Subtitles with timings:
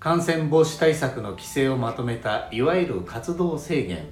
[0.00, 4.06] 感染防止対策の規制をまとめたいわゆる活動制限。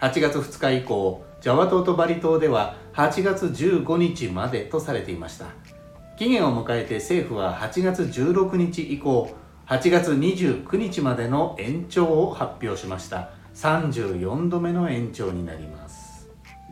[0.00, 5.46] 8月2日以降ジャワ島とバリ島では8月15日までとされていました。
[6.18, 9.30] 期限を迎えて政府は8月16日以降
[9.66, 13.28] 8月29日までの延長を発表しました。
[13.54, 16.05] 34度目の延長になります。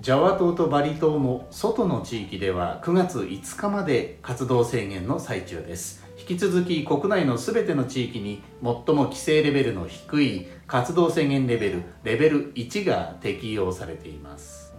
[0.05, 6.05] ジャワ島とバリ島の外の地域では9月5日まで活動制限の最中です。
[6.19, 14.75] 引き続き国内の全ての地域に最も規制レベルの低い活動制限レベルレベル1が適用されています。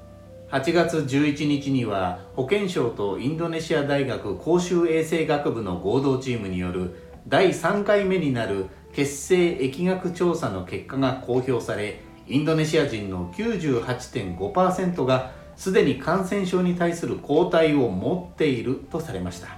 [0.52, 19.50] 8月11日には保健省とインドネシア大学公衆衛生学部の合同チームによる第3回目になる血清疫学調査の結果が公表されインドネシア人の98.5%がすでに感染症に対する抗体を持っているとされました。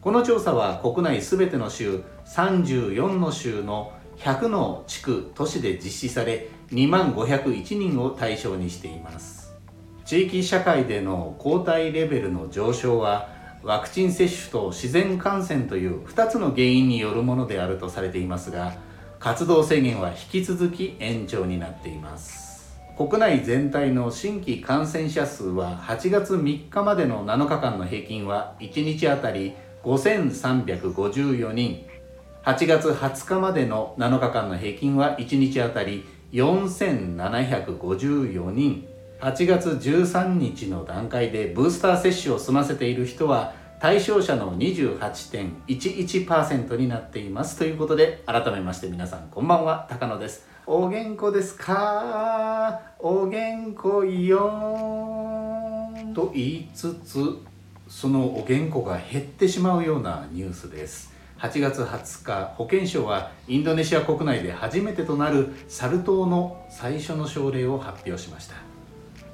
[0.00, 9.54] この調査は国内すべての州34の州の100の地区都市で実施され2万501人を対象にしています。
[10.06, 13.28] 地域社会での抗体レベルの上昇は
[13.62, 18.72] ワクチン接種と自然感染という2つの原因によるものであるとされていますが
[19.20, 22.80] 活動制限は引き続き延長になっています。
[22.96, 29.52] 国内全体の新規感染者数は8月3日までの7日間の平均は1日あたり
[29.84, 31.84] 5354人。
[32.44, 38.88] 8月20日までの7日間の平均は1日あたり4754人。
[39.20, 47.58] 8月13日の段階でブースター接種を済ませている人は対象者の28.11%になっています。
[47.58, 49.86] ということで改めまして皆さんこんばんは。
[49.88, 50.46] 高野です。
[50.66, 52.78] お元気ですか？
[52.98, 57.38] お元気よと言いつつ
[57.88, 61.14] そのお元気が減ってしまうようなニュースです。
[61.38, 68.56] 8月20日保健省はインドネシア国内で初めてとなるサル痘の最初の症例を発表しました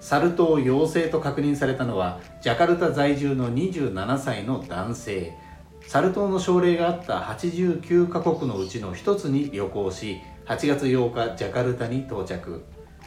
[0.07, 5.37] サル痘陽性と確認されたのはジャカルタ在住の27歳の男性。
[5.85, 12.63] サル痘の症例があった89カ国のうちの一つに旅行し8月8日ジャカルタに到着。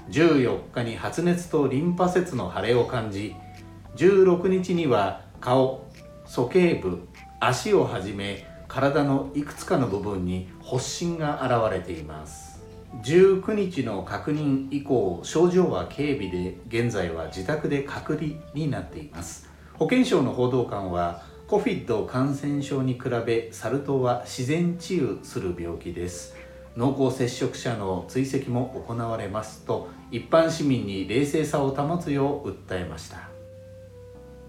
[0.09, 3.33] 14日に発熱とリンパ節の腫れを感じ
[3.95, 5.89] 16日には顔
[6.25, 7.07] 鼠径部
[7.39, 12.48] 足をはじめ体のいくつかの部分に発疹が現れています。
[13.03, 19.47] 19日の確認以降症状は軽微で現在は自宅で隔離になっています。
[19.73, 26.35] 保健省の報道官は COVID 感染症に比べサル痘は自然治癒する病気です。
[26.75, 33.29] 濃厚接触者の追跡も行われますと一般市民に冷静さを保つよう訴えました。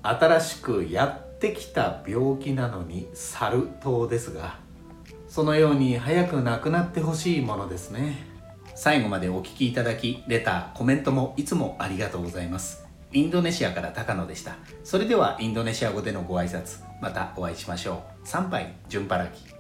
[0.02, 4.58] 新しくやってきた病気なのにサル痘ですが
[5.28, 8.29] そのように早くなくなってほしいものですね。
[8.82, 12.88] 最後までお聴きいただき、レター、コメントもいつもありがとうございます。
[13.12, 14.56] インドネシアから高野でした。
[14.84, 18.26] それではインドネシア語でのご挨拶、またお会いしましょう。
[18.26, 19.50] 参拝、順払き。